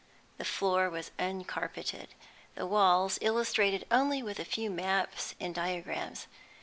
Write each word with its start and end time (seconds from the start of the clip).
The 0.37 0.45
floor 0.45 0.89
was 0.89 1.11
uncarpeted, 1.19 2.15
the 2.55 2.65
walls 2.65 3.19
illustrated 3.21 3.85
only 3.91 4.23
with 4.23 4.39
a 4.39 4.45
few 4.45 4.71
maps 4.71 5.35
and 5.39 5.53
diagrams. 5.53 6.25